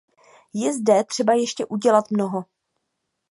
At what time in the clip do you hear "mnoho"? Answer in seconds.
2.11-2.45